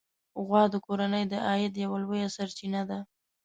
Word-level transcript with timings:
غوا 0.45 0.63
د 0.73 0.75
کورنۍ 0.85 1.23
د 1.27 1.33
عاید 1.47 1.73
یوه 1.83 1.97
لویه 2.03 2.27
سرچینه 2.35 2.81
ده. 2.89 2.99